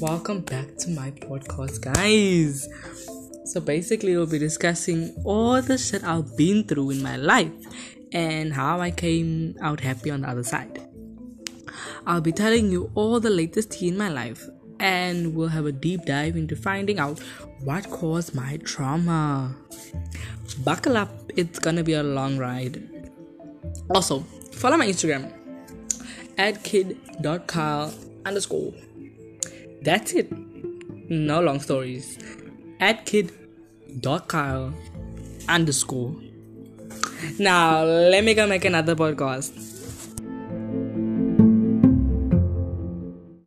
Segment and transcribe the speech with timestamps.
[0.00, 2.68] welcome back to my podcast, guys.
[3.44, 7.52] So, basically, we'll be discussing all the shit I've been through in my life
[8.12, 10.80] and how I came out happy on the other side.
[12.06, 14.44] I'll be telling you all the latest tea in my life,
[14.80, 17.18] and we'll have a deep dive into finding out
[17.60, 19.54] what caused my trauma.
[20.64, 22.82] Buckle up, it's gonna be a long ride.
[23.90, 24.20] Also,
[24.52, 25.32] follow my Instagram
[26.38, 27.92] at kid.kyle
[28.24, 28.72] underscore.
[29.82, 30.30] That's it.
[31.10, 32.18] No long stories.
[32.80, 34.72] At kid.kyle
[35.48, 36.14] underscore.
[37.38, 40.01] Now, let me go make another podcast.